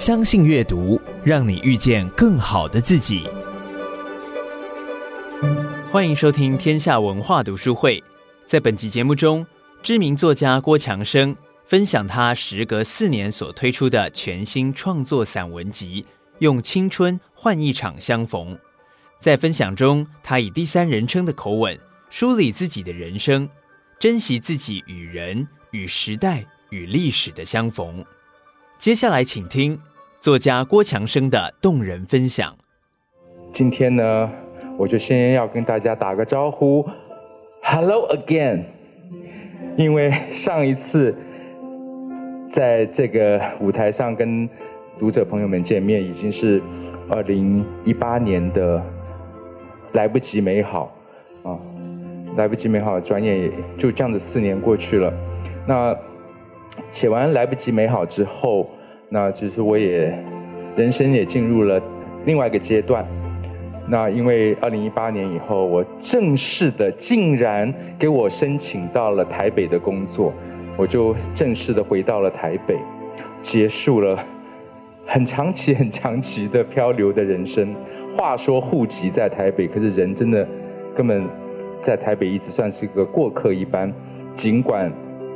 [0.00, 3.28] 相信阅读，让你遇见更好的自己。
[5.90, 8.02] 欢迎收听天下文化读书会。
[8.46, 9.46] 在本集节目中，
[9.82, 11.36] 知名作家郭强生
[11.66, 16.02] 分享他时隔四年所推出的全新创作散文集
[16.38, 18.54] 《用青春换一场相逢》。
[19.20, 21.78] 在分享中，他以第三人称的口吻
[22.08, 23.46] 梳理自己的人生，
[23.98, 28.02] 珍惜自己与人、与时代、与历史的相逢。
[28.78, 29.78] 接下来，请听
[30.20, 32.54] 作家郭强生的动人分享。
[33.54, 34.30] 今天呢，
[34.76, 36.86] 我就先要跟大家打个招呼
[37.62, 38.64] ，Hello again。
[39.78, 41.16] 因为上一次
[42.50, 44.46] 在这个舞台上跟
[44.98, 46.60] 读者朋友们见面，已经是
[47.08, 48.82] 二零一八年的
[49.92, 50.94] 来不及美好
[51.44, 51.56] 啊，
[52.36, 55.10] 来不及美好，转眼也就这样子四年过去了。
[55.66, 55.96] 那
[56.92, 58.70] 写完《来不及美好》之后，
[59.12, 60.16] 那其实我也
[60.76, 61.82] 人生也进入了
[62.26, 63.04] 另外一个阶段。
[63.88, 70.32] 那因为二零一八年以后，我正式的竟然给我申请到了台北的工作，
[70.76, 72.76] 我就正式的回到了台北，
[73.42, 74.16] 结束了
[75.04, 77.74] 很长期、很长期的漂流的人生。
[78.16, 80.46] 话说户籍在台北，可是人真的
[80.94, 81.28] 根本
[81.82, 83.92] 在台北一直算是一个过客一般，
[84.36, 84.88] 尽管。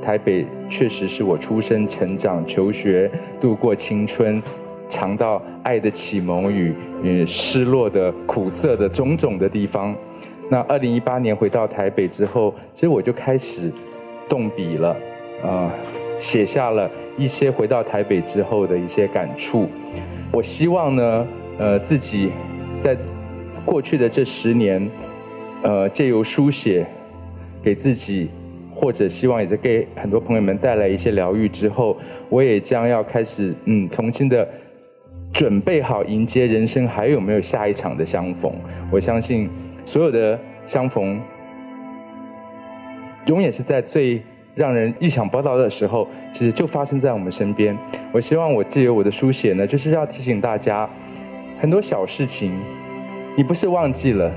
[0.05, 3.11] 台北确实是我出生、成长、求学、
[3.41, 4.43] 度过青春、
[4.87, 9.97] 尝到爱的启蒙与与失落的苦涩的种种的地方。
[10.51, 13.73] 那二零一八年回到台北之后，其实我就开始
[14.29, 14.95] 动笔了，
[15.43, 15.73] 啊、
[16.21, 19.67] 写下了一些回到台北之后的一些感触。
[20.31, 21.27] 我希望呢，
[21.59, 22.31] 呃，自己
[22.83, 22.95] 在
[23.65, 24.87] 过去的这十年，
[25.63, 26.85] 呃，借由书写
[27.63, 28.29] 给自己。
[28.75, 31.97] 或者希望也是给很多朋友们带来一些疗愈之后，
[32.29, 34.47] 我也将要开始嗯，重新的
[35.33, 38.53] 准备好迎接人生还有没有下一场的相逢。
[38.91, 39.49] 我相信
[39.85, 41.21] 所有的相逢，
[43.27, 44.23] 永远是在最
[44.55, 47.77] 让人意想不到的时候，其实就发生在我们身边。
[48.13, 50.89] 我希望我借由我的书写呢，就是要提醒大家，
[51.61, 52.53] 很多小事情，
[53.37, 54.31] 你不是忘记了，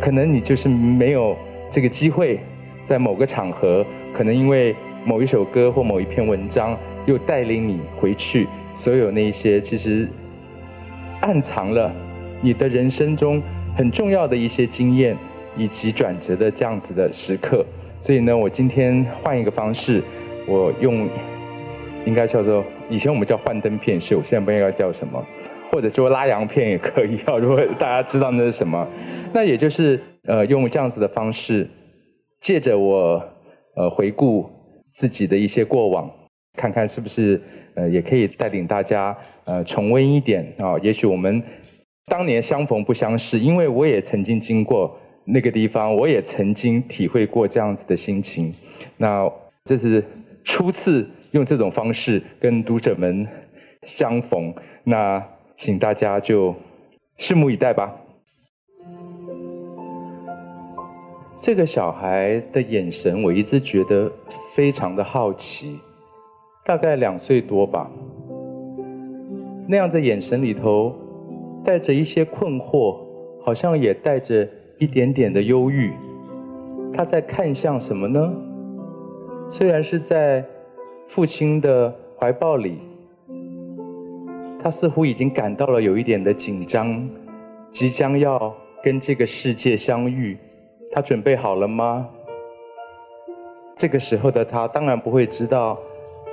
[0.00, 1.36] 可能你就是没有
[1.70, 2.40] 这个机会。
[2.88, 3.84] 在某个场合，
[4.14, 10.08] 可能因为某一首歌或某一篇文章，又带领你回去所有那些其实
[11.20, 11.92] 暗藏了
[12.40, 13.42] 你的人生中
[13.76, 15.14] 很重要的一些经验
[15.54, 17.62] 以及转折的这样子的时刻。
[18.00, 20.02] 所以呢，我今天换一个方式，
[20.46, 21.06] 我用
[22.06, 25.22] 应该叫做以前我们叫幻灯片秀，现在不应该叫什么，
[25.70, 27.36] 或者说拉洋片也可以啊。
[27.36, 28.88] 如果大家知道那是什么，
[29.34, 31.68] 那也就是呃用这样子的方式。
[32.40, 33.22] 借着我，
[33.76, 34.48] 呃，回顾
[34.92, 36.10] 自己的一些过往，
[36.54, 37.40] 看看是不是
[37.74, 41.42] 呃，也可以带领大家呃，重温一点啊、也许我们
[42.06, 48.54] 当年相逢不相识，因为我也曾经经过那个地方，我也曾经体会过这样子的心情。
[48.96, 49.30] 那
[49.64, 50.02] 这是
[50.42, 53.26] 初次用这种方式跟读者们
[53.82, 55.22] 相逢，那
[55.56, 56.54] 请大家就
[57.18, 57.94] 拭目以待吧。
[61.40, 64.10] 这个小孩的眼神，我一直觉得
[64.56, 65.78] 非常的好奇，
[66.64, 67.88] 大概两岁多吧。
[69.68, 70.92] 那样的眼神里头，
[71.64, 72.98] 带着一些困惑，
[73.40, 75.92] 好像也带着一点点的忧郁。
[76.92, 78.34] 他在看向什么呢？
[79.48, 80.44] 虽然是在
[81.06, 82.78] 父亲的怀抱里，
[84.60, 87.08] 他似乎已经感到了有一点的紧张，
[87.70, 90.36] 即将要跟这个世界相遇。
[90.90, 92.08] 他准备好了吗？
[93.76, 95.78] 这个时候的他当然不会知道，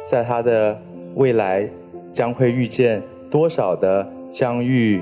[0.04, 0.80] 在他的
[1.16, 1.68] 未来
[2.12, 5.02] 将会遇见多少的相遇、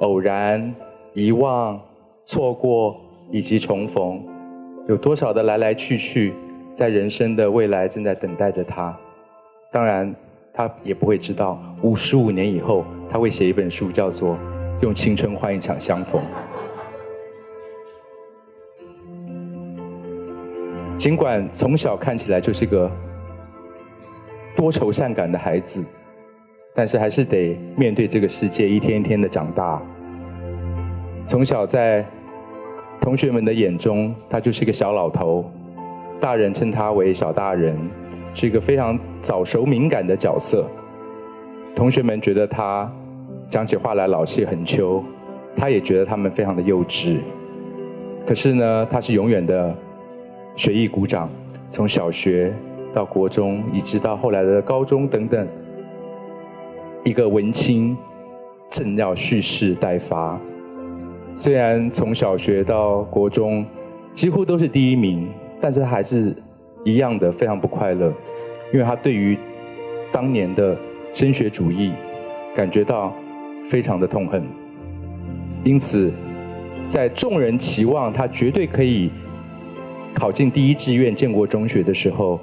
[0.00, 0.74] 偶然、
[1.14, 1.80] 遗忘、
[2.24, 4.22] 错过以及重逢，
[4.86, 6.34] 有多少的来来去去，
[6.74, 8.96] 在人生的未来正在等待着他。
[9.72, 10.14] 当然，
[10.52, 14.34] 他也不会知道，五十五年以后，他会写一本书，叫做
[14.82, 16.20] 《用青春换一场相逢》。
[21.02, 22.88] 尽管从小看起来就是个
[24.54, 25.84] 多愁善感的孩子，
[26.76, 29.82] 但是还是得面对这个世界，一天一天的长大。
[31.26, 32.06] 从小在
[33.00, 35.50] 同学们的眼中，他就是个小老头，
[36.20, 37.76] 大人称他为小大人，
[38.32, 40.70] 是一个非常早熟敏感的角色。
[41.74, 42.88] 同学们觉得他
[43.50, 45.02] 讲起话来老气横秋，
[45.56, 47.18] 他也觉得他们非常的幼稚。
[48.24, 49.76] 可是呢，他是永远的。
[50.54, 51.30] 学艺鼓掌，
[51.70, 52.52] 从小学
[52.92, 55.48] 到国中，一直到后来的高中等等，
[57.04, 57.96] 一个文青
[58.70, 60.38] 正要蓄势待发。
[61.34, 63.64] 虽然从小学到国中
[64.14, 65.28] 几乎都是第一名，
[65.58, 66.36] 但是他还是
[66.84, 68.12] 一样的非常不快乐，
[68.72, 69.38] 因为他对于
[70.12, 70.76] 当年的
[71.14, 71.92] 升学主义
[72.54, 73.14] 感觉到
[73.70, 74.44] 非常的痛恨。
[75.64, 76.12] 因此，
[76.88, 79.10] 在众人期望他绝对可以
[80.14, 82.38] 考进第一志愿建国中学的时候，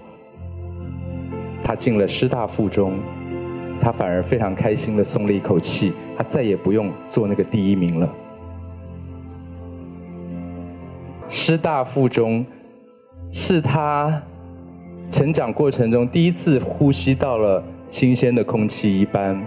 [1.63, 2.99] 他进了师大附中，
[3.79, 8.09] 他反而非常开心的松了一口气，他再也不用做那个第一名了。
[11.29, 12.45] 师大附中
[13.31, 14.21] 是他
[15.11, 19.39] 成长过程中第一次呼吸到了新鲜的空气一般。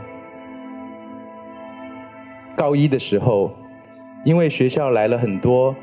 [2.54, 3.52] 高一的时候，
[4.24, 5.74] 因为学校来了很多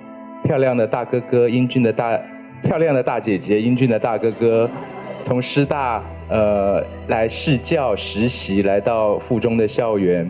[0.49, 2.19] 漂亮的大哥哥、英俊的大
[2.63, 4.67] 漂亮的大姐姐、英俊的大哥哥，
[5.21, 10.27] 从师大呃来试教实习，来到附中的校园，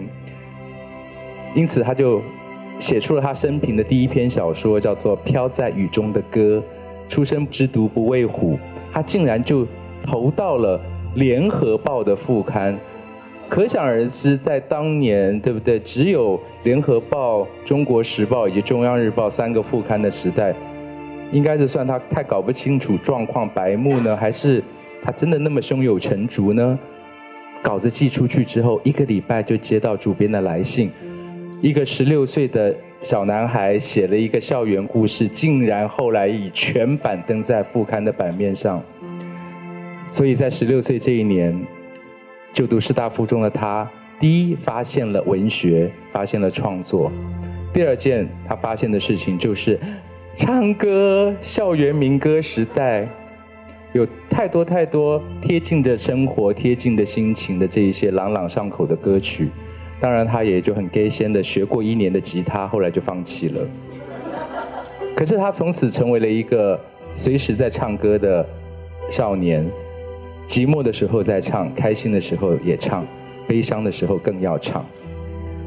[1.55, 2.21] 因此他就。
[2.79, 6.63] 写出了他生平的第一篇小说，叫做《飘在雨中的歌》。
[7.11, 8.57] 初生之犊不畏虎，
[8.93, 9.67] 他竟然就
[10.01, 10.79] 投到了
[11.15, 12.79] 《联合报》的副刊。
[13.49, 15.79] 可想而知，在当年，对不对？
[15.79, 20.53] 只有《联合报》、《中国时报》以及《中央日报》三个副刊的时代，
[21.31, 24.63] 应该是算他太搞不清楚状况、白目呢，还是
[25.01, 26.77] 他真的那么胸有成竹呢？
[27.63, 30.91] 稿子寄出去之后，一个礼拜就接到主编的来信。
[31.59, 38.81] 一个十六岁的小男孩写了一个校园故事，竟然后来以全版登在副刊的版面上。
[40.07, 41.59] 所以在十六岁这一年，
[42.53, 47.11] 就读师大附中的他，第一发现了文学，发现了创作；
[47.73, 49.79] 第二件他发现的事情就是，
[50.35, 53.07] 唱歌，校园民歌时代，
[53.93, 59.49] 有太多太多贴近着生活、贴近的心情的这一些朗朗上口的歌曲。
[60.01, 63.61] 当然，他也就很给先的学过一年的吉他，后来就放弃了。
[65.15, 66.79] 可是他从此成为了一个
[67.13, 68.45] 随时在唱歌的
[69.09, 69.69] 少年，
[70.49, 73.05] 寂寞的时候在唱，开心的时候也唱，
[73.47, 74.83] 悲伤的时候更要唱。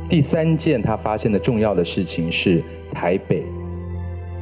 [0.08, 2.61] 第三件他发现的重要的事情是
[2.93, 3.44] 台北。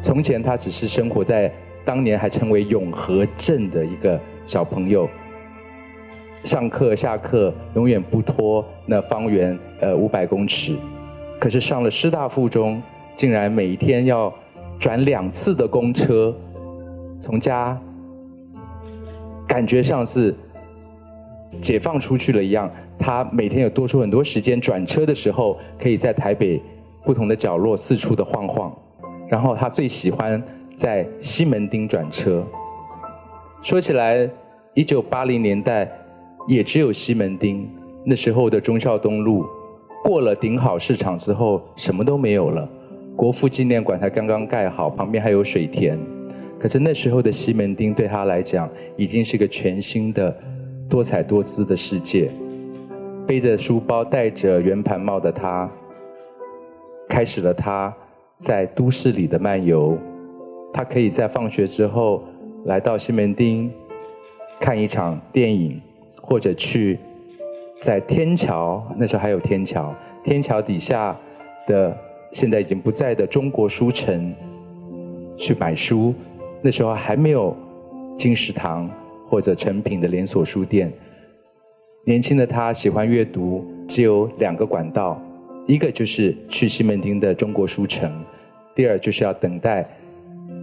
[0.00, 1.52] 从前他只是生活在
[1.84, 5.06] 当年还称为永和镇的一个小朋友。
[6.42, 10.74] 上课下课永远不脱那方圆呃五百公尺，
[11.38, 12.82] 可是上了师大附中，
[13.14, 14.34] 竟然每一天要
[14.78, 16.34] 转两次的公车，
[17.20, 17.78] 从家
[19.50, 20.32] 感觉像是
[21.60, 22.70] 解放出去了一样。
[22.96, 26.62] 他每天有多出很多时间转车的时候，可以在台北
[27.04, 28.72] 不同的角落四处的晃晃。
[29.28, 30.40] 然后他最喜欢
[30.76, 32.46] 在西门町转车。
[33.60, 34.30] 说起来，
[34.74, 35.90] 一九八零年代。
[36.48, 37.68] 也只有西门町，
[38.02, 39.44] 那时候的忠孝东路，
[40.02, 42.66] 过了顶好市场之后，什么都没有了。
[43.14, 45.98] 国父纪念馆才刚刚盖好，旁边还有水田。
[46.60, 50.32] 可是那时候的西门町对他来讲，已经是个全新的、
[50.88, 52.30] 多彩多姿的世界。
[53.26, 55.70] 背着书包、戴着圆盘帽的他，
[57.08, 57.92] 开始了他
[58.40, 59.96] 在都市里的漫游。
[60.72, 62.22] 他可以在放学之后
[62.66, 63.70] 来到西门町
[64.60, 65.80] 看一场电影。
[66.22, 66.96] 或者去
[67.80, 71.16] 在天桥，那时候还有天桥，天桥底下
[71.66, 71.96] 的
[72.30, 74.32] 现在已经不在的中国书城
[75.36, 76.14] 去买书。
[76.62, 77.56] 那时候还没有
[78.18, 78.90] 金石堂
[79.28, 80.92] 或者成品的连锁书店。
[82.04, 85.20] 年轻的他喜欢阅读，只有两个管道：
[85.66, 88.10] 一个就是去西门町的中国书城，
[88.74, 89.88] 第二就是要等待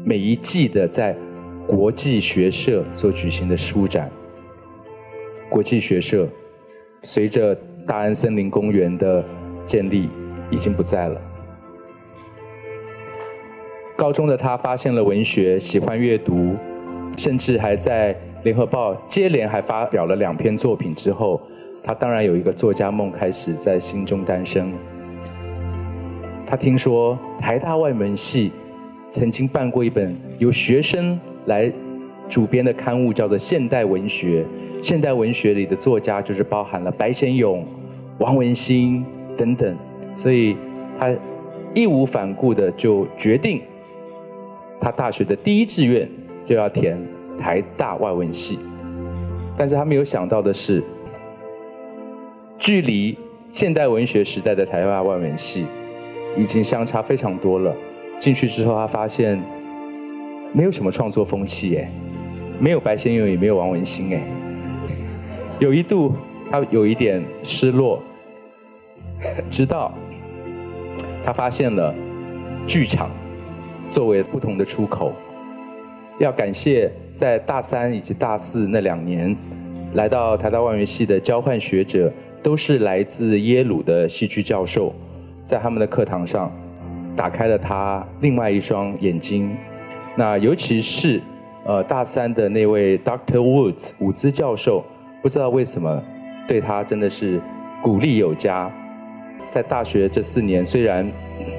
[0.04, 1.16] 每一季的在
[1.68, 4.10] 国际学社所举行的书展。
[5.50, 6.28] 国际学社
[7.04, 9.24] 随着大安森林公园的
[9.66, 10.10] 建立
[10.52, 11.22] 已经不在了。
[13.98, 16.56] 高中的他发现了文学，喜欢阅读，
[17.18, 18.14] 甚至还在
[18.44, 21.42] 《联合报》接连还发表了两篇作品之后，
[21.84, 24.72] 他当然有一个作家梦开始在心中诞生。
[26.46, 28.52] 他听说台大外文系
[29.10, 31.74] 曾经办过一本由学生来
[32.30, 34.44] 主编的刊物，叫做《现代文学》。
[34.80, 37.66] 现代文学里的作家就是包含了白先勇、
[38.20, 39.04] 王文兴
[39.36, 39.76] 等等，
[40.14, 40.56] 所以
[41.00, 41.12] 他
[41.74, 43.60] 义无反顾的就决定，
[44.80, 46.10] 他大学的第一志愿
[46.46, 46.98] 就要填
[47.40, 48.60] 台大外文系。
[49.58, 50.84] 但是他没有想到的是，
[52.60, 53.18] 距离
[53.52, 55.66] 现代文学时代的台大外文系
[56.38, 57.76] 已经相差非常多了。
[58.20, 59.42] 进去之后，他发现
[60.54, 61.90] 没有什么创作风气耶，
[62.60, 64.22] 没有白先勇，也没有王文兴哎。
[65.60, 66.14] 有一度，
[66.52, 68.02] 他有一点失落，
[69.50, 69.92] 直到
[71.26, 71.94] 他发现了
[72.68, 73.10] 剧场
[73.90, 75.14] 作为不同的出口。
[76.20, 79.36] 要感谢在大三以及大四那两年
[79.94, 84.94] 来到台大外语系的交换学者，都是来自耶鲁的戏剧教授，
[85.44, 86.52] 在他们的课堂上
[87.16, 89.56] 打开了他另外一双眼睛。
[90.16, 91.22] 那尤其是
[91.66, 93.38] 呃大三的那位 Dr.
[93.38, 94.84] Woods 伍兹教授，
[95.22, 96.04] 不知道为什么
[96.48, 97.40] 对他真的是
[97.84, 98.72] 鼓励有加。
[99.52, 101.08] 在大学这四年，虽然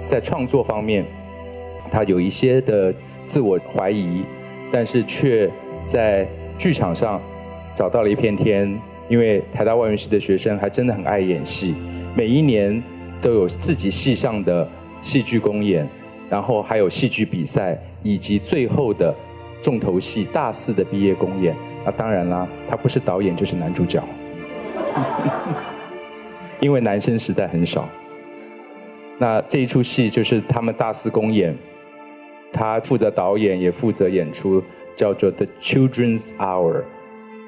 [0.06, 1.04] 在创作方面
[1.90, 2.94] 他有一些的
[3.26, 4.22] 自我怀疑。
[4.70, 5.50] 但是却
[5.86, 6.28] 在
[6.58, 7.18] 剧场上
[7.74, 8.78] 找到了一片天，
[9.08, 11.74] 因为台大外语系的学生还真的很爱演戏，
[12.14, 12.82] 每一年
[13.22, 14.68] 都有自己系上的
[15.00, 15.88] 戏剧公演，
[16.28, 19.14] 然后还有戏剧比赛，以及最后的
[19.62, 21.56] 重头戏大四的毕业公演。
[21.82, 24.04] 那当然啦，他不是导演就是男主角，
[26.60, 27.88] 因为男生实在很少。
[29.16, 31.56] 那这一出戏就是他们大四公演。
[32.52, 34.62] 他负责导演，也负责演出，
[34.96, 36.74] 叫做《The Children's Hour》，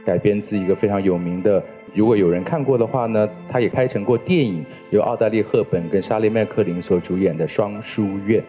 [0.05, 1.63] 改编自一个非常有名的。
[1.95, 8.41] 如果有人看过的话呢，他也拍成过电影，由奥黛丽·赫本跟莎莉·麦克林所主演的《双书院》。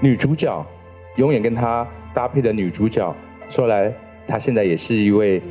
[0.00, 0.64] 女主角，
[1.16, 3.14] 永远跟她搭配的女主角，
[3.48, 3.92] 说来
[4.26, 5.42] 她现在也是一位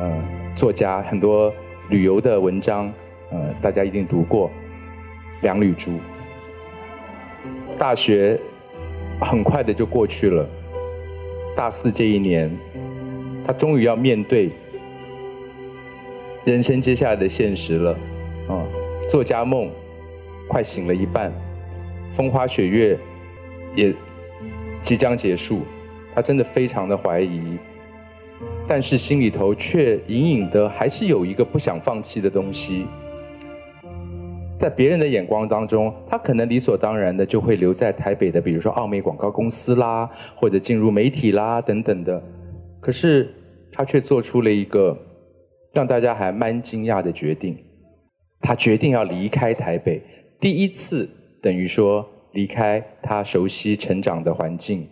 [0.00, 1.52] 呃作家，很多
[1.90, 2.92] 旅游的文章，
[3.30, 4.50] 呃大家一定读过，
[5.42, 5.92] 梁吕珠。
[7.82, 8.38] 大学
[9.20, 10.48] 很快的就过去了，
[11.56, 12.48] 大四这一年，
[13.44, 14.52] 他终于要面对
[16.44, 17.90] 人生接下来的现实了，
[18.46, 18.62] 啊，
[19.08, 19.68] 作家梦
[20.46, 21.32] 快醒了一半，
[22.14, 22.96] 风花雪月
[23.74, 23.92] 也
[24.80, 25.62] 即将结束，
[26.14, 27.58] 他真的非常的怀疑，
[28.68, 32.86] 但是心里头却隐隐的还是有一个不想放弃的东西。
[34.62, 42.22] 在别人的眼光当中，他可能理所当然的就会留在台北的，比如说奥美广告公司啦，或者进入媒体啦等等的。
[42.80, 43.28] 可是
[43.72, 44.96] 他却做出了一个
[45.72, 47.58] 让大家还蛮惊讶的决定，
[48.40, 50.00] 他决定要离开台北，
[50.38, 51.10] 第一次
[51.42, 54.86] 等于说离开他熟悉成长的环境，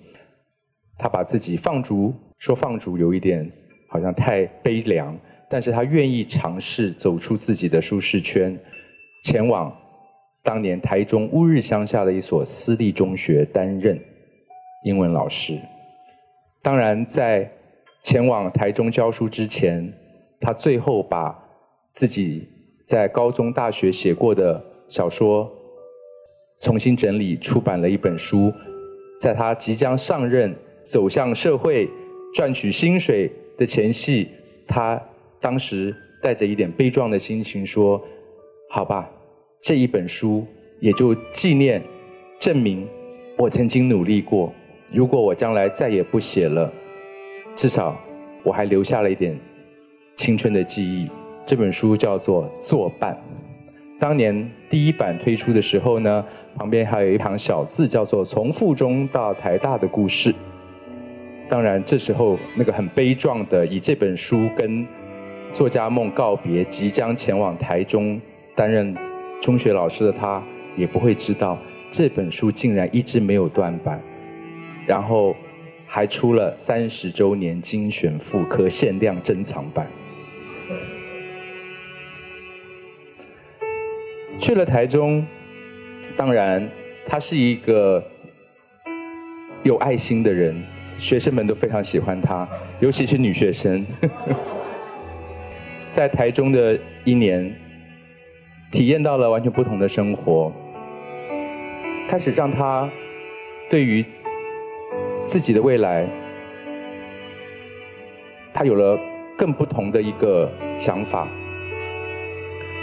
[0.99, 3.49] 他把自己放逐，说放逐有一点
[3.89, 5.17] 好像太悲凉，
[5.49, 8.59] 但是他愿意尝试走出自己的舒适圈。
[9.23, 9.75] 前往
[10.43, 13.99] 当年台中乌日乡下的一所私立中学担任
[14.85, 15.59] 英文老师。
[16.63, 17.51] 当然，在
[18.03, 19.93] 前往台中教书之前，
[20.41, 21.39] 他最后把
[21.93, 22.49] 自己
[22.87, 25.51] 在高中、大学写过的小说
[26.61, 28.53] 重新整理，出版了一本书。
[29.21, 30.55] 在他即将上任、
[30.87, 31.87] 走向社会、
[32.35, 34.27] 赚取薪水的前夕，
[34.67, 34.99] 他
[35.39, 38.03] 当时带着一点悲壮的心情说。
[38.73, 39.11] 好吧，
[39.61, 40.47] 这一本书
[40.79, 41.83] 也就纪念、
[42.39, 42.87] 证明
[43.37, 44.53] 我曾经努力过。
[44.93, 46.73] 如果我将来再也不写了，
[47.57, 47.97] 至少
[48.45, 49.37] 我还留下了一点
[50.15, 51.11] 青春的记忆。
[51.45, 53.13] 这本书叫做《作伴》。
[53.99, 56.25] 当年第一版推出的时候呢，
[56.55, 60.33] 旁边还有一行小字，叫做“从附中到台大的故事”。
[61.51, 64.87] 当然，这时候那个很悲壮的，以这本书跟
[65.53, 68.21] 作家梦告别，即将前往台中。
[68.61, 68.95] 担任
[69.41, 70.43] 中学老师的他，
[70.77, 71.59] 也不会知道
[71.91, 73.99] 这本书竟然一直没有断版，
[74.87, 75.35] 然后
[75.87, 79.87] 还出了三十周年精选复刻限量珍藏版。
[84.39, 85.25] 去了台中，
[86.15, 86.69] 当然
[87.07, 88.05] 他是一个
[89.63, 90.55] 有爱心的人，
[90.99, 92.47] 学生们都非常喜欢他，
[92.79, 93.87] 尤其是女学生。
[95.91, 97.51] 在台中的一年。
[98.71, 100.53] 体验到了完全不同的生活，
[102.09, 102.89] 开始让他
[103.69, 104.05] 对于
[105.25, 106.07] 自己的未来，
[108.55, 108.97] 他有了
[109.37, 110.49] 更不同的一个
[110.79, 111.27] 想法。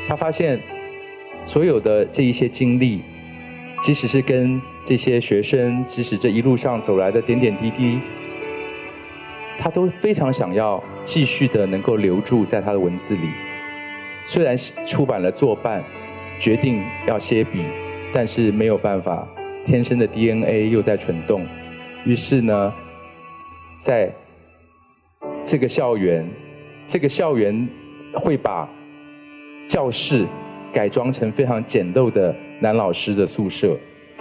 [0.09, 0.59] 他发现
[1.41, 3.01] 所有的这一些经历，
[3.81, 7.99] 即使是跟这些学生，即使这一路上走来的点点滴滴，
[9.57, 13.29] 他都非常想要继续的能够留住在他的文字里。
[14.27, 14.55] 虽然
[14.85, 15.81] 出版了作伴，
[16.37, 17.63] 决定要歇笔，
[18.13, 19.25] 但是没有办法，
[19.63, 21.47] 天生的 DNA 又在蠢动。
[22.03, 22.73] 于是呢，
[23.79, 24.13] 在
[25.45, 26.29] 这个校园，
[26.85, 27.67] 这个校园
[28.15, 28.69] 会把
[29.69, 30.25] 教室
[30.73, 33.77] 改装成非常简陋的男老师的宿舍。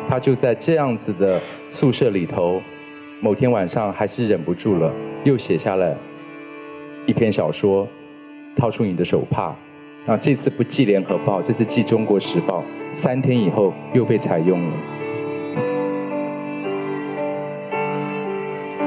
[0.09, 1.41] 他就在这样子的
[1.73, 2.63] 宿舍里头，
[3.21, 4.93] 某天晚上还是忍不住了，
[5.25, 5.99] 又写下了
[7.07, 7.89] 一篇小说，
[8.55, 9.53] 掏出你的手帕。
[10.07, 14.73] 啊，这次不寄联合报，这次寄中国时报，三天以后又被采用了。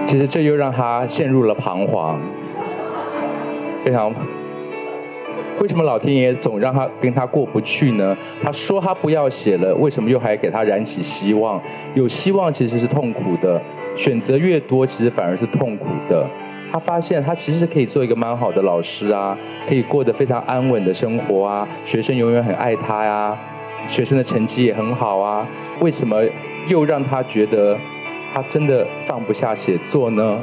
[0.06, 2.18] 其实这又让他陷入了彷徨，
[3.84, 4.14] 非常。
[5.60, 8.16] 为什么老天爷总让他跟他过不去呢？
[8.42, 11.62] 他说他不要写了，为什么又还给他燃起希望？
[11.96, 13.62] 有希望其实是痛苦的，
[13.94, 16.26] 选择越多，其实反而是痛苦的。
[16.72, 23.40] 他发现他其实可以做一个蛮好的老师啊，可以过得非常安稳的生活啊，学生永远很爱他呀、啊，
[23.88, 25.48] 学生的成绩也很好啊。
[25.80, 26.22] 为什么
[26.68, 27.78] 又让他觉得
[28.34, 30.40] 他真的放不下写作呢？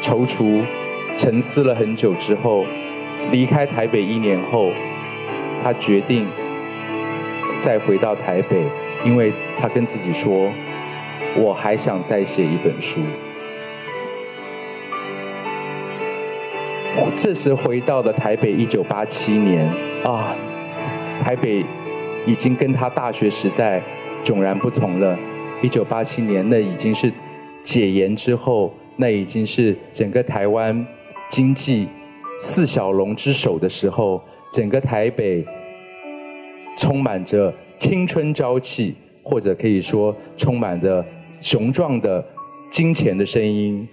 [0.00, 0.62] 踌躇、
[1.16, 2.64] 沉思了很久之后。
[3.32, 4.70] 离开台北一年后，
[5.64, 6.28] 他决定
[7.58, 8.62] 再回到台北，
[9.04, 10.48] 因为他跟自己说
[11.36, 13.00] ：“我还想再写一本书。”
[17.16, 19.66] 这时回到了台北，一九八七年
[20.04, 20.34] 啊，
[21.22, 21.64] 台北
[22.26, 23.82] 已经跟他大学时代
[24.24, 25.18] 迥然不同了。
[25.62, 27.10] 一九八七年，那已经是
[27.64, 30.86] 解严之后，那已经是整个台湾
[31.28, 31.88] 经济。
[32.38, 34.22] 四小龙之首的时候，
[34.52, 35.42] 整个台北
[36.76, 41.02] 充满着青春朝气，或者可以说充满着
[41.40, 42.22] 雄壮的
[42.70, 43.88] 金钱的声音。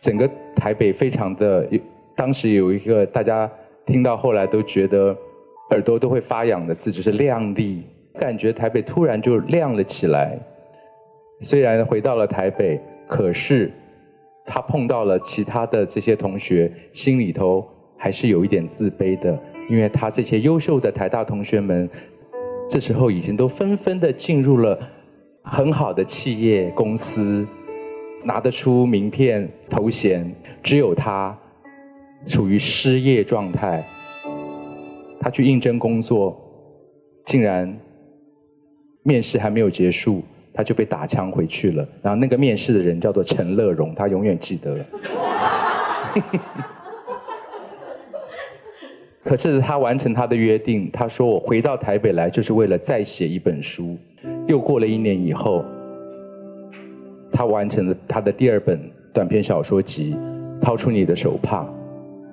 [0.00, 1.80] 整个台北非常的有，
[2.22, 3.50] 当时有一个大家
[3.84, 5.12] 听到后来都觉得
[5.70, 7.82] 耳朵都会发痒的字，就是亮丽。
[8.14, 10.38] 感觉台北突然就亮了起来。
[11.40, 13.72] 虽然回到了台北，可是。
[14.44, 19.36] 他碰到了其他的这些同学，心里头还是有一点自卑的，
[19.68, 21.90] 因为他这些优秀的台大同学们，
[22.68, 24.78] 这时候已经都纷纷的进入了
[25.42, 27.46] 很好的企业公司，
[28.24, 31.36] 拿得出名片头衔，只有他
[32.26, 33.86] 处于失业状态。
[35.20, 36.36] 他去应征工作，
[37.24, 37.78] 竟然
[39.02, 40.22] 面试还没有结束。
[40.54, 44.84] 他就被打枪回去了，然后那个面试的人叫做陈乐融，他永远记得。
[49.24, 53.96] 可是他完成他的约定，他说：“我回到台北来就是为了再写一本书。”
[54.46, 55.64] 又过了一年以后，
[57.32, 58.78] 他完成了他的第二本
[59.10, 60.14] 短篇小说集
[60.60, 61.62] 《掏出你的手帕》，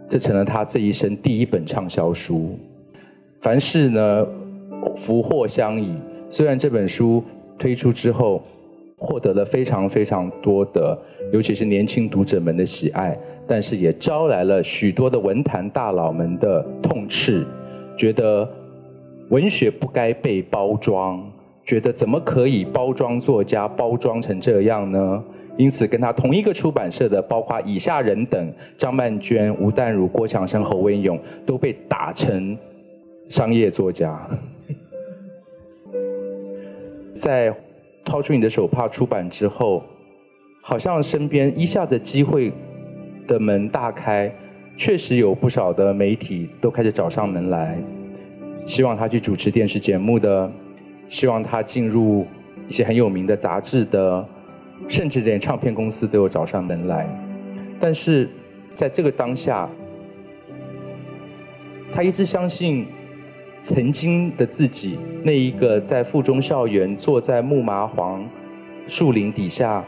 [0.10, 2.58] 这成了他这一生第一本畅销书。
[3.39, 4.28] 凡事呢，
[4.98, 5.93] 福祸相倚。
[6.30, 7.24] 虽然这本书。
[7.62, 8.41] 推出之后，
[8.95, 10.98] 获得了非常非常多的，
[11.34, 17.45] 尤其是年轻读者们的喜爱，但是也招来了许多的文坛大佬们的痛斥，
[17.98, 18.50] 觉得
[19.28, 21.22] 文学不该被包装，
[21.65, 25.24] 觉得怎么可以包装作家，包装成这样呢？
[25.60, 32.58] 因此，跟他同一个出版社的，包括以下人等：张曼娟、吴淡如、郭强生、侯文咏，都被打成
[33.28, 34.26] 商业作家。
[37.13, 37.54] 在
[38.06, 39.84] 掏出你的手帕出版之后，
[40.62, 42.54] 好像身边一下子机会
[43.28, 44.34] 的门大开，
[44.78, 47.78] 确实有不少的媒体都开始找上门来，
[48.65, 50.50] 希望他去主持电视节目的，
[51.10, 52.26] 希望他进入
[52.69, 54.26] 一些很有名的杂志的，
[54.88, 57.08] 甚至连唱片公司都有找上门来。
[57.80, 58.30] 但是
[58.76, 59.70] 在这个当下，
[61.94, 62.88] 他一直相信。
[63.62, 68.26] 曾经的自己，那一个在附中校园坐在木麻黄
[68.88, 69.84] 树林底下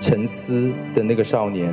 [0.00, 1.72] 沉思的那个少年，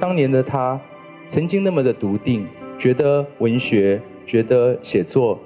[0.00, 0.80] 当年的他
[1.28, 2.44] 曾经那么的笃定，
[2.80, 5.38] 觉得文学、觉得写作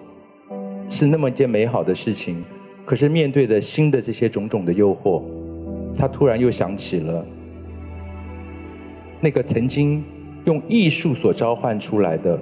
[0.89, 2.43] 是那么一件美好的事情。
[2.87, 5.23] 可是面对的新的这些种种的诱惑，
[5.97, 7.27] 他突然又想起了
[9.21, 10.05] 那个曾经
[10.45, 12.39] 用艺术所召唤出来的，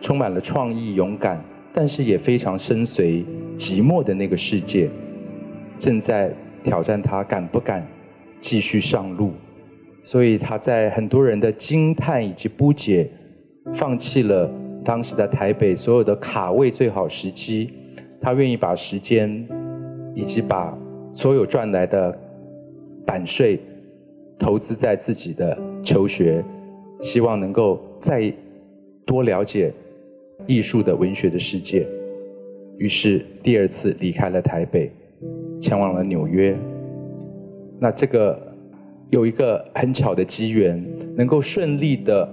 [0.00, 1.42] 充满了创意、勇敢。
[1.74, 3.24] 但是也非常深邃、
[3.56, 4.90] 寂寞的那个世界，
[5.78, 6.30] 正在
[6.62, 7.82] 挑战他敢不敢
[8.40, 9.32] 继续上路。
[10.02, 13.10] 所以他在很多人的惊叹以及不解，
[13.72, 14.52] 放弃了
[14.84, 17.72] 当时的台北所有的卡位最好时机，
[18.20, 19.48] 他愿意把时间
[20.14, 20.76] 以及把
[21.10, 22.14] 所有赚来的
[23.06, 23.60] 版税
[24.38, 26.44] 投资在自己的求学，
[27.00, 28.32] 希望能够再
[29.04, 29.72] 多了解。
[30.48, 31.86] 艺术的文学的世界，
[32.76, 34.90] 于是第二次离开了台北，
[35.60, 36.58] 前往了纽约。
[37.78, 38.36] 那这个
[39.10, 40.84] 有一个很巧的机缘，
[41.16, 42.28] 能够顺利的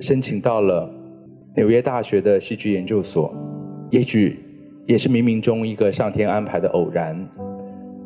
[0.00, 0.90] 申请到了
[1.54, 3.30] 纽约大学的戏剧研究所，
[3.90, 4.38] 也许
[4.86, 7.28] 也是冥冥中一个上天安排的偶然。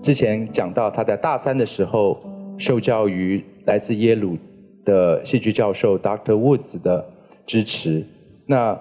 [0.02, 2.18] 之前讲到他在大三的时候
[2.58, 4.36] 受教于来自耶鲁
[4.84, 6.32] 的戏剧教授 Dr.
[6.32, 7.04] Woods 的
[7.46, 8.04] 支持。
[8.46, 8.78] 那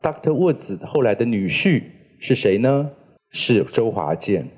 [0.00, 0.32] Dr.
[0.32, 1.82] Woods 后来的女婿
[2.18, 2.90] 是谁呢？
[3.30, 4.48] 是周华健。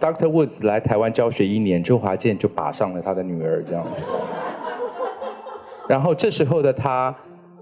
[0.00, 0.28] Dr.
[0.28, 3.84] Woods 来台湾教学一年，周华健就把上了他的女儿，这样。
[5.88, 7.14] 然后这时候的他，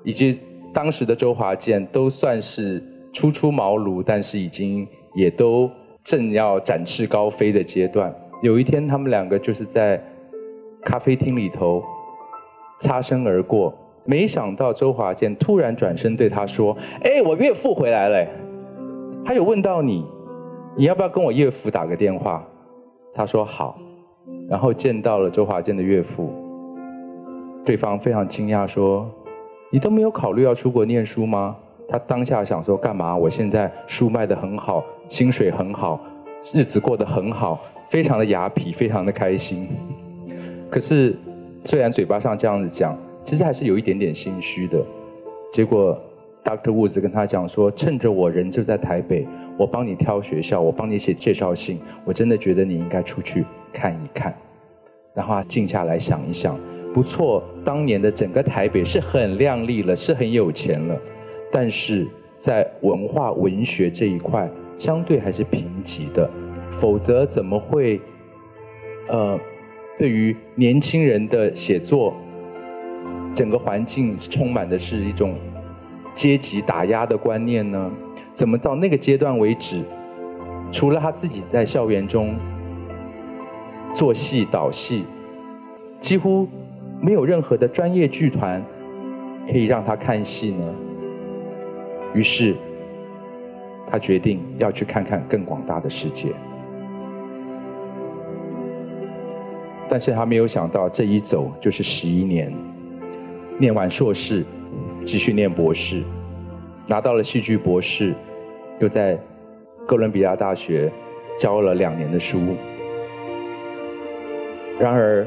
[0.04, 0.38] 以及
[0.74, 5.70] 当时的周华健，都算是初出茅庐，但是已经也都
[6.06, 8.14] 正要展翅高飞的阶段。
[8.40, 10.00] 有一天，他们两个就是在
[10.84, 11.82] 咖啡厅里头
[12.78, 18.26] 擦身而过，没想到周华健突然转身对他说：“哎，我岳父回来了。”
[19.26, 20.06] 他有问到你，
[20.76, 22.46] 你要不要跟我岳父打个电话？
[23.12, 23.76] 他说好，
[24.48, 26.32] 然后见到了周华健的岳父，
[27.64, 29.10] 对方非常惊讶说
[29.72, 31.56] ：“你都没有考虑要出国念书吗？”
[31.88, 33.16] 他当下想说：“干嘛？
[33.16, 36.00] 我现在书卖得很好，薪水很好。”
[36.52, 39.68] 日子过得很好，非常的雅痞，非常的开心。
[40.70, 41.16] 可是，
[41.64, 44.80] 虽然嘴巴上这样子讲，其实还是有一点点心虚的。
[45.52, 46.00] 结果
[46.44, 46.70] ，Dr.
[46.70, 51.80] Woods 跟他讲说：“趁着我人就在台北，我帮你挑学校，我帮你写介绍信。
[52.04, 54.32] 我真的觉得你应该出去看一看。”
[55.14, 56.56] 然后他静下来想一想，
[56.94, 60.96] 不错，当年的整个台北是很亮丽了，是很有钱了，
[61.56, 64.46] 但是在文化文学这一块。
[64.78, 66.30] 相对还是贫瘠的，
[66.70, 67.98] 否则怎么会，
[69.08, 69.40] 呃，
[69.98, 72.12] 对于年轻人的写作，
[73.34, 75.34] 整个环境充满的是一种
[76.14, 77.90] 阶级打压的观念呢？
[78.34, 79.82] 怎么到那个阶段为止，
[80.70, 82.36] 除了他自己在校园中
[83.94, 85.06] 做戏导戏，
[86.00, 86.46] 几乎
[87.00, 88.62] 没有任何的专业剧团
[89.50, 90.74] 可以让他看戏呢？
[92.16, 92.56] 于是。
[93.88, 96.32] 他决定要去看看更广大的世界，
[99.88, 102.52] 但是他没有想到这一走就是十一年，
[103.58, 104.44] 念完硕士，
[105.04, 106.02] 继续念博士，
[106.88, 108.12] 拿到了戏剧博士，
[108.80, 109.16] 又在
[109.86, 110.90] 哥伦比亚大学
[111.38, 112.40] 教了两年的书。
[114.80, 115.24] 然而，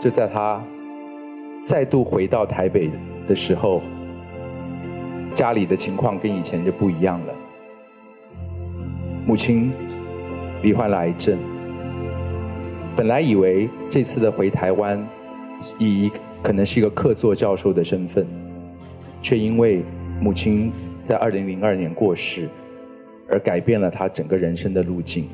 [0.00, 0.64] 就在他
[1.62, 2.90] 再度回到台北
[3.28, 3.82] 的时候，
[5.34, 7.34] 家里的情况跟以前就不一样了。
[9.26, 9.72] 母亲
[10.62, 11.38] 罹患了癌症，
[12.96, 15.04] 本来以为这次的回台湾，
[15.78, 16.10] 以
[16.42, 18.26] 可能是一个客座教授的身份，
[19.22, 19.82] 却因为
[20.20, 20.72] 母亲
[21.04, 22.48] 在二零零二年过世，
[23.28, 25.28] 而改变了他整个人生的路径。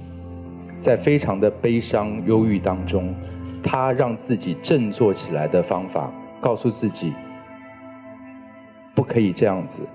[0.78, 3.14] 在非常的悲伤、忧郁当中，
[3.62, 7.12] 他让自己振作起来的方法，告诉自己
[8.98, 9.86] 不可以这样子。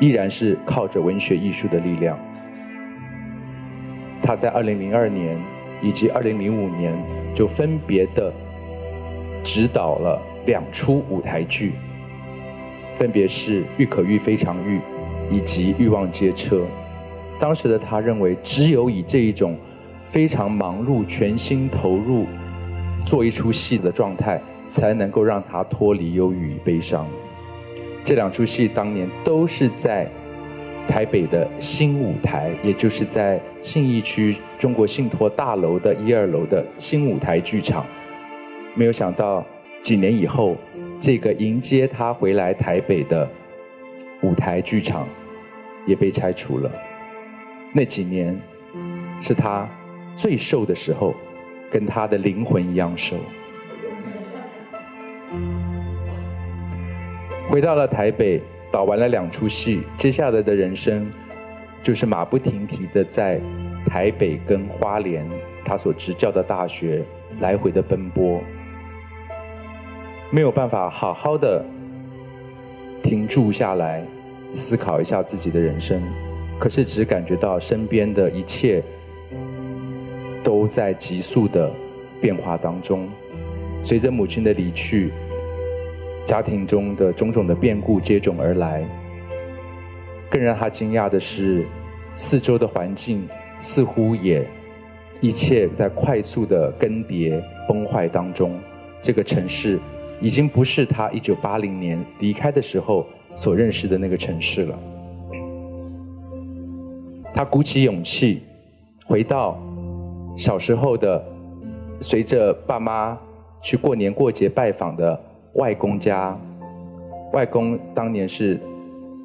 [0.00, 2.18] 依然是靠着文学艺术的力量。
[4.20, 5.38] 他在二零零二年
[5.80, 6.92] 以及二零零五年
[7.36, 8.32] 就分别的
[9.44, 11.74] 执导了两出舞台剧，
[12.98, 14.78] 分别是《玉可玉非常玉》
[15.30, 16.56] 以及《欲望街车》。
[17.38, 19.56] 当时的他认为，只有以这一种
[20.08, 22.26] 非常忙碌、全心投入
[23.06, 27.06] 做一出戏的状态，才能够让他脱离忧郁与悲伤。
[28.04, 30.08] 这两出戏当年都是在
[30.86, 37.84] 台北的新舞台，也就是在信义区中国信托大楼的一二楼的新舞台剧场。
[38.74, 39.44] 没有想到
[39.82, 40.56] 几年以后，
[40.98, 43.28] 这个迎接他回来台北的
[44.22, 45.06] 舞台剧场
[45.86, 46.70] 也被拆除了。
[47.72, 48.38] 那几年
[49.20, 49.68] 是他
[50.16, 51.14] 最瘦的时候，
[51.70, 53.16] 跟他的灵魂一样瘦。
[57.48, 61.10] 回到了台北，导完了两出戏，接下来的人生
[61.82, 63.40] 就是马不停蹄的在
[63.86, 65.26] 台北跟花莲
[65.64, 67.02] 他所执教的大学
[67.40, 68.42] 来回的奔波，
[70.30, 71.64] 没有办法好好的
[73.02, 74.04] 停住下来
[74.52, 76.02] 思考一下自己的人生，
[76.58, 78.82] 可是只感觉到身边的一切
[80.48, 81.70] 都在急速的
[82.22, 83.06] 变化当中，
[83.82, 85.12] 随着母亲的离去。
[86.24, 88.82] 家庭中的种种的变故接踵而来，
[90.30, 91.66] 更让他惊讶的是，
[92.14, 93.28] 四周的环境
[93.60, 94.42] 似乎也
[95.20, 98.58] 一切在快速的更迭崩坏当中。
[99.02, 99.78] 这个城市
[100.18, 103.06] 已经不是他一九八零年离开的时候
[103.36, 104.78] 所认识的那个城市了。
[107.34, 108.40] 他鼓起勇气
[109.04, 109.60] 回到
[110.38, 111.22] 小时候的，
[112.00, 113.18] 随着爸妈
[113.60, 115.20] 去过年过节拜访的。
[115.54, 116.38] 外公家，
[117.32, 118.60] 外公当年是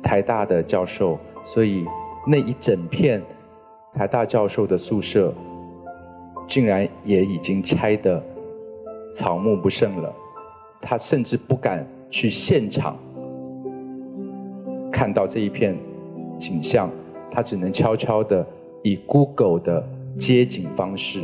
[0.01, 1.85] 台大的教授，所以
[2.25, 3.21] 那一整片
[3.93, 5.31] 台大教授的宿舍，
[6.47, 8.23] 竟然也已经拆得
[9.13, 10.11] 草木不剩了。
[10.81, 12.97] 他甚至不敢去现场
[14.91, 15.77] 看到这一片
[16.39, 16.89] 景象，
[17.29, 18.43] 他只能悄悄地
[18.81, 21.21] 以 Google 的街景方式，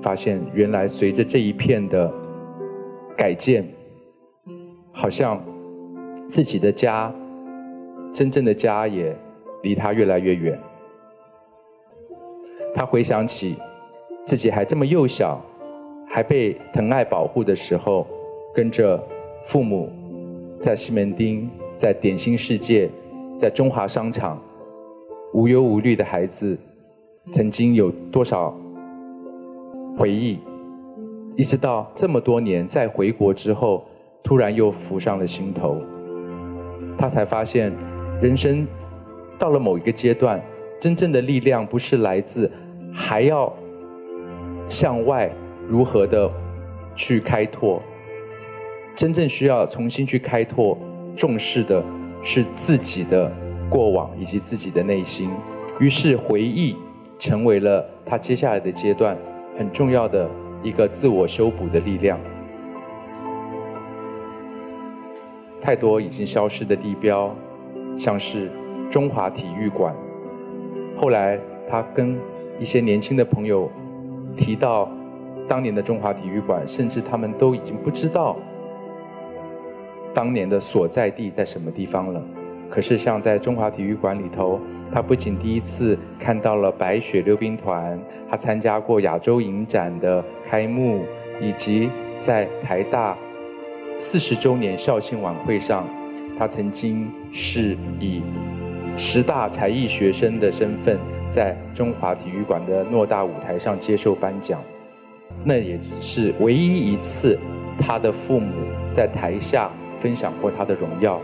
[0.00, 2.12] 发现原来随着这一片的
[3.16, 3.66] 改建，
[4.92, 5.42] 好像
[6.28, 7.12] 自己的家，
[8.12, 9.14] 真正的家也
[9.62, 10.58] 离他越来越远。
[12.74, 13.56] 他回想起
[14.24, 15.40] 自己还这么幼小，
[16.08, 18.06] 还被疼爱保护的时候，
[18.54, 19.02] 跟着
[19.44, 19.90] 父母
[20.60, 22.88] 在西门町，在点心世界，
[23.36, 24.40] 在中华商场，
[25.34, 26.56] 无忧无虑的孩子，
[27.30, 28.54] 曾经有多少
[29.96, 30.38] 回忆？
[31.36, 33.84] 一直到这么多年再回国之后，
[34.22, 35.76] 突然又浮上了心头。
[36.96, 37.72] 他才发现，
[38.20, 38.66] 人生
[39.38, 40.42] 到了某一个阶段，
[40.80, 42.50] 真正的力量不是来自。
[42.92, 43.54] 还要
[44.66, 45.30] 向外
[45.68, 46.28] 如何的
[46.96, 47.80] 去开拓？
[48.96, 50.76] 真正需要重新去开拓、
[51.14, 51.84] 重视的
[52.22, 53.30] 是自己的
[53.70, 55.30] 过往以及自己的内心。
[55.78, 56.74] 于是回忆
[57.18, 59.16] 成为了他接下来的阶段
[59.56, 60.28] 很重要的
[60.62, 62.18] 一个自我修补的力量。
[65.60, 67.34] 太多已经消失的地标，
[67.96, 68.50] 像是
[68.90, 69.94] 中华体育馆，
[70.96, 72.18] 后来他跟。
[72.60, 73.70] 一些年轻的朋友
[74.36, 74.90] 提到
[75.46, 78.36] 当年的中华体育馆，甚至他们都已经不知道
[80.12, 82.20] 当年的所在地在什么地方了。
[82.70, 84.60] 可是，像在中华体育馆里头，
[84.92, 87.98] 他不仅第一次看到了白雪溜冰团，
[88.30, 91.04] 他参加过亚洲影展的开幕，
[91.40, 93.16] 以及在台大
[93.98, 95.86] 四十周年校庆晚会上，
[96.38, 98.22] 他曾经是以
[98.96, 100.98] 十大才艺学生的身份。
[101.30, 104.62] 在中华体育馆的偌大舞台上接受颁奖，
[105.44, 107.38] 那也是唯一一次，
[107.78, 108.50] 他的父母
[108.90, 111.20] 在台下分享过他的荣耀。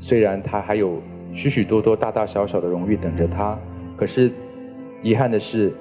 [0.00, 1.00] 虽然他还有
[1.34, 3.56] 许许多多大大小小的荣誉等着他，
[3.96, 4.32] 可是
[5.02, 5.72] 遗憾的是，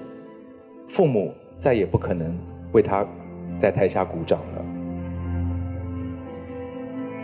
[0.88, 2.38] 父母再也不可能
[2.74, 3.04] 为他
[3.58, 4.66] 在台下鼓掌了。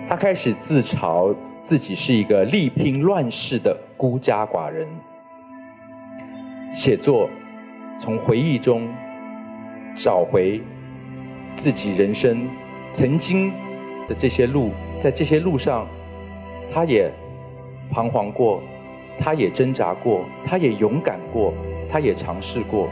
[0.08, 4.88] 他开始自嘲自己是一个力拼乱世的孤家寡人。
[6.74, 7.30] 写作，
[8.00, 8.88] 从回忆中
[9.96, 10.62] 找回
[11.56, 12.48] 自己人生
[12.92, 13.52] 曾经
[14.08, 15.88] 的这些路，在这些路上，
[16.74, 17.12] 他也
[17.92, 18.62] 彷徨过，
[19.18, 21.54] 他也挣扎过，他也勇敢过，
[21.90, 22.90] 他也尝试过。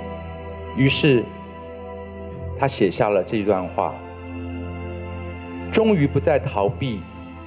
[0.78, 1.24] 于是，
[2.58, 3.94] 他写下了这段话：
[5.72, 7.02] 终于不再逃避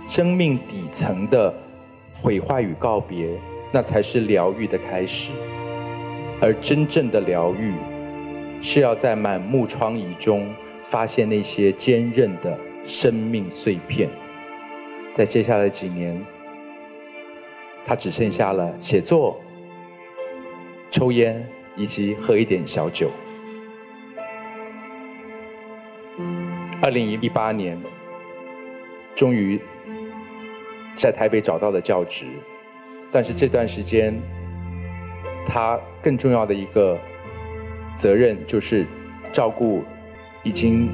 [0.09, 1.53] 生命底层的
[2.23, 3.29] 毁坏与告别，
[3.73, 5.33] 那才是疗愈的开始。
[6.41, 7.73] 而真正的疗愈，
[8.61, 10.53] 是要在满目疮痍中
[10.85, 14.09] 发现那些坚韧的生命碎片。
[15.17, 16.23] 在接下来几年，
[17.87, 19.41] 他只剩下了写作、
[20.91, 21.43] 抽烟
[21.75, 23.11] 以及喝一点小酒。
[26.83, 27.81] 二零一八年，
[29.15, 29.59] 终于
[30.95, 32.27] 在台北找到了教职，
[33.11, 34.15] 但是这段时间。
[35.49, 36.99] 他更重要的一个
[37.97, 38.85] 责任就是
[39.33, 39.83] 照顾
[40.43, 40.91] 已经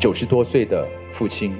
[0.00, 1.54] 九十多岁的父亲。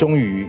[0.00, 0.48] 终于，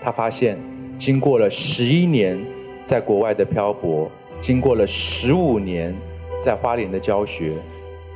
[0.00, 0.58] 他发现，
[0.96, 2.42] 经过了十一年
[2.82, 5.94] 在国外的漂泊，经过了十五年
[6.42, 7.52] 在花莲的教学，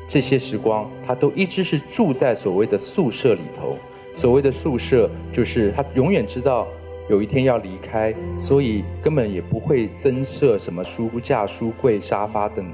[0.09, 3.77] 这些时光他都一直是住在所谓的宿舍里头。
[4.15, 6.67] 所谓的宿舍，就是他永远知道。
[7.11, 12.67] 有一天要离开，所以根本也不会增设什么书架、书柜、沙发等。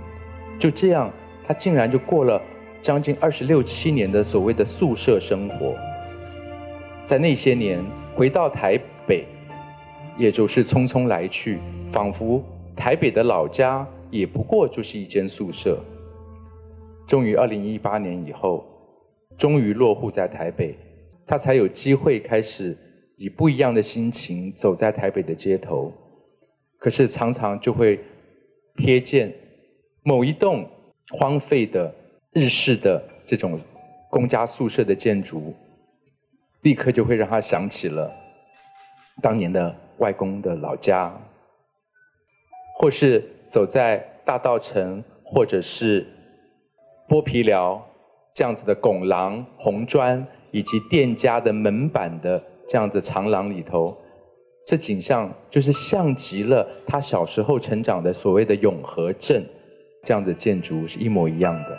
[0.60, 1.12] 就这样，
[1.44, 2.40] 他竟然就过了
[2.80, 5.74] 将近二十六七年的所谓的宿舍生活。
[7.04, 9.26] 在那些年，回到台北，
[10.16, 11.58] 也就是匆匆来去，
[11.92, 12.42] 仿佛
[12.74, 15.78] 台北的老家也不过就是一间宿舍。
[17.06, 18.64] 终于，二零一八年以后，
[19.36, 20.74] 终于落户在台北，
[21.26, 22.76] 他才有机会开始。
[23.16, 25.92] 以不一样的心情走在台北的街头，
[26.78, 28.00] 可是常常就会
[28.78, 29.32] 瞥见
[30.02, 30.68] 某一栋
[31.12, 31.94] 荒废的
[32.32, 33.56] 日式的这种
[34.10, 35.54] 公家宿舍的建筑，
[36.64, 38.12] 立刻就会让他想起了
[39.22, 41.14] 当年的外公的老家，
[42.77, 46.05] 或是走在大稻埕或者是
[47.09, 47.81] 剥皮寮
[48.35, 52.42] 这样子的拱廊、红砖以及店家的门板的。
[52.66, 53.94] 这样的长廊里头，
[54.66, 59.44] 这景象就是像极了他小时候成长的所谓的永和镇，
[60.03, 61.79] 这样的建筑是一模一样的。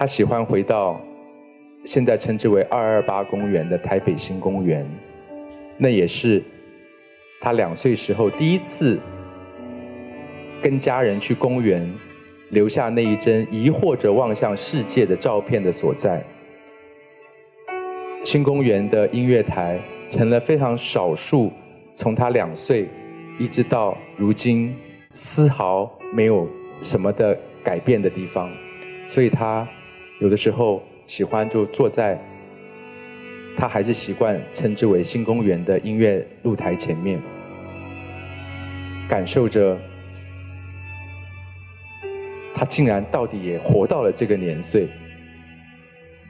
[0.00, 0.98] 他喜欢回到
[1.84, 4.88] 现在称之为二二八公园的台北新公园，
[5.76, 6.42] 那也是
[7.38, 8.98] 他两岁时候第一次
[10.62, 11.86] 跟家人去公园，
[12.48, 16.24] 留下那一帧疑惑着望向世界的照片的所在。
[18.24, 21.52] 新公园的音乐台成了非常少数，
[21.92, 22.88] 从他两岁
[23.38, 24.74] 一直到如今
[25.12, 26.48] 丝毫没有
[26.80, 28.50] 什么的改变的地方，
[29.06, 29.68] 所以他
[30.20, 32.18] 有的时候喜欢就坐在，
[33.56, 37.18] 他还是习惯称之为新公园的音乐露台前面，
[39.08, 39.78] 感受着
[42.54, 44.88] 他竟然到底也活到了这个年岁，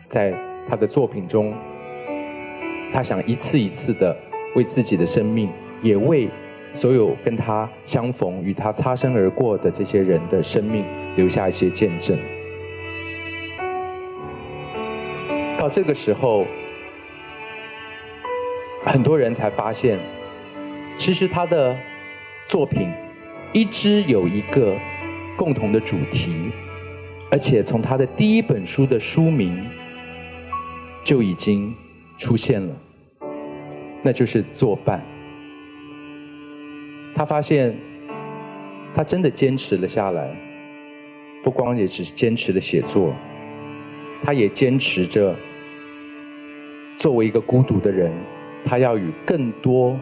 [0.08, 0.32] 在
[0.68, 1.52] 他的作品中。
[2.92, 4.16] 他想一次一次的
[4.56, 5.48] 为自己的生命，
[5.82, 6.28] 也为
[6.72, 10.84] 所有跟他相逢、与他擦身而过的这些人的生命
[11.16, 12.16] 留下一些见证。
[15.60, 16.46] 到这个时候，
[18.82, 19.98] 很多人才发现，
[20.96, 21.76] 其实他的
[22.48, 22.88] 作品
[23.52, 24.74] 一直有一个
[25.36, 26.50] 共同的主题，
[27.30, 29.62] 而且从他的第一本书的书名
[31.04, 31.74] 就已经。
[32.18, 32.76] 出现了，
[34.02, 35.02] 那就是作伴。
[37.14, 37.74] 他发现，
[38.92, 40.36] 他真的坚持了下来，
[41.42, 43.14] 不光也只是坚持了写作，
[44.22, 45.34] 他也坚持着
[47.00, 48.12] 作为一个孤独的人，
[48.62, 49.98] 他要与更多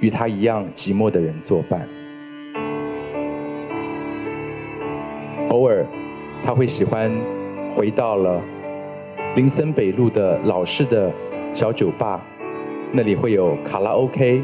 [0.00, 1.86] 与他一样寂寞的人作伴。
[5.50, 5.84] 偶尔，
[6.42, 7.12] 他会喜欢
[7.74, 8.42] 回到了。
[9.36, 11.12] 林森北路的老式的
[11.52, 12.18] 小酒吧，
[12.90, 14.42] 那里会有卡拉 OK，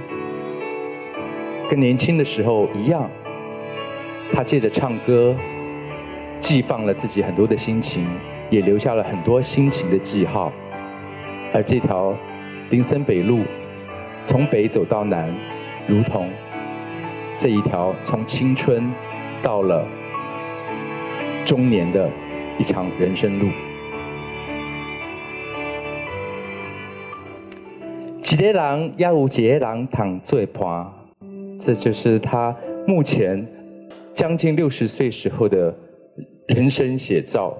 [1.70, 3.10] 跟年轻的时候一样，
[4.30, 5.34] 他借着唱歌，
[6.38, 8.06] 寄放了自己很多的心情，
[8.50, 10.52] 也留下了很多心情的记号。
[11.54, 12.12] 而这条
[12.70, 13.42] 林森北路，
[14.24, 15.32] 从北走到南，
[15.86, 16.28] 如同
[17.38, 18.90] 这一条从青春
[19.40, 19.86] 到了
[21.44, 22.10] 中年的
[22.58, 23.46] 一场人生路。
[28.20, 30.92] 一个人也有一个人躺最伴，
[31.56, 33.46] 这就是他目前
[34.12, 35.72] 将近六十岁时候的
[36.48, 37.56] 人生写照。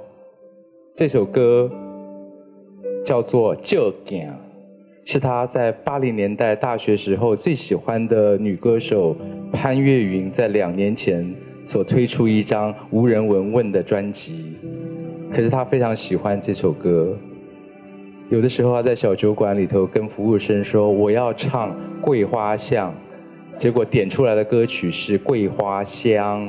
[0.97, 1.71] 这首歌
[3.05, 4.23] 叫做《借镜》，
[5.05, 9.15] 是他在八零年代大学时候最喜欢的女歌手
[9.53, 11.33] 潘越云在两年前
[11.67, 14.57] 所推出一张无人闻问的专辑。
[15.31, 17.15] 可是他非常喜欢这首歌。
[18.31, 22.91] 有的时候他在小酒馆里头跟服务生说：“我要唱《桂花巷》，
[23.59, 26.49] 结果点出来的歌曲是《桂花香》。”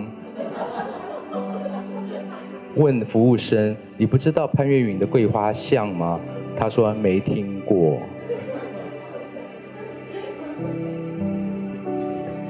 [2.75, 6.17] 问服务生：“你不知道潘越云的《桂花巷》吗？”
[6.57, 7.97] 他说：“没听过。”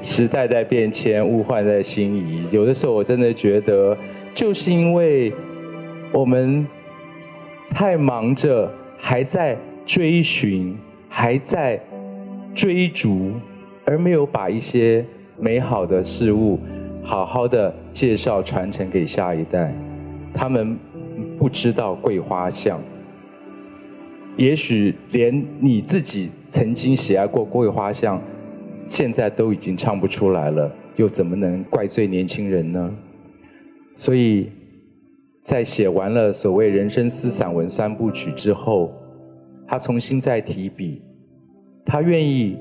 [0.00, 2.46] 时代在变迁，物换在星移。
[2.50, 3.96] 有的时候我真的觉得，
[4.34, 5.32] 就是因为
[6.12, 6.66] 我们
[7.70, 8.70] 太忙着。
[8.98, 10.76] 还在追寻，
[11.08, 11.78] 还在
[12.54, 13.32] 追逐，
[13.84, 15.04] 而没有把一些
[15.38, 16.58] 美好的事物
[17.04, 19.72] 好好的介绍传承给下一代。
[20.34, 20.76] 他们
[21.38, 22.80] 不知道桂花香，
[24.36, 28.22] 也许连你自己曾经喜爱过桂花巷，
[28.86, 32.94] 现在都已经唱不出来了，又怎么能怪罪年轻人呢？
[33.94, 34.50] 所以。
[35.46, 38.92] 在写完了所谓人生私散文三部曲之后，
[39.64, 41.00] 他重新再提笔，
[41.84, 42.56] 他愿意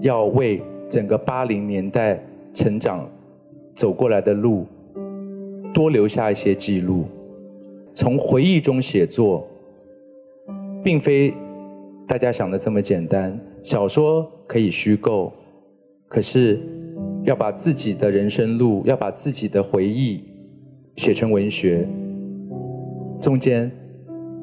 [0.00, 2.18] 要为整个八零年代
[2.54, 3.06] 成长
[3.74, 4.66] 走过来的路
[5.74, 7.04] 多留下一些记录。
[7.92, 9.46] 从回忆中写作，
[10.82, 11.34] 并非
[12.06, 13.38] 大家想的这么简单。
[13.62, 15.32] 小说可以虚构，
[16.08, 16.60] 可是
[17.24, 20.24] 要把自己的人生路，要把自己的回忆
[20.96, 21.88] 写成文学。
[23.20, 23.70] 中间，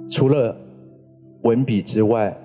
[0.09, 0.55] 除了
[1.41, 2.35] 文笔之外，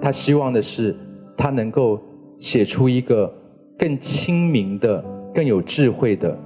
[0.00, 0.96] 他希望的是，
[1.36, 2.00] 他能够
[2.38, 3.30] 写出一个
[3.78, 6.36] 更清明的、更有智慧的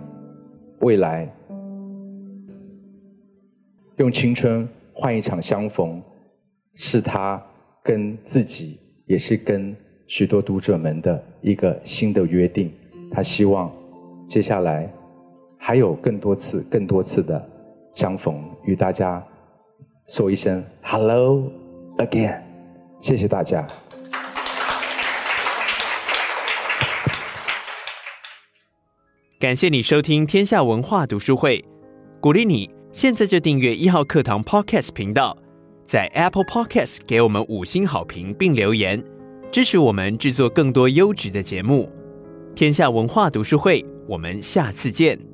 [0.80, 1.32] 未来。
[3.98, 6.02] 用青春换一场相逢，
[6.74, 7.42] 是他
[7.82, 9.76] 跟自己，也是跟
[10.06, 12.72] 许多读者们的一个新的约定。
[13.10, 13.70] 他希望
[14.26, 14.90] 接下来
[15.58, 17.50] 还有更多次、更多次的。
[17.94, 19.24] 相逢，与大家
[20.08, 21.48] 说一声 “Hello
[21.98, 22.42] again”，
[23.00, 23.64] 谢谢大家。
[29.38, 31.64] 感谢你收听天下文化读书会，
[32.20, 35.36] 鼓励你现在就订阅一号课堂 Podcast 频道，
[35.84, 39.02] 在 Apple Podcast 给我们五星好评并留言，
[39.50, 41.90] 支持我们制作更多优质的节目。
[42.54, 45.33] 天下文化读书会，我们下次见。